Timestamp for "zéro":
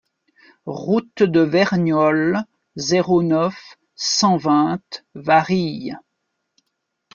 2.75-3.21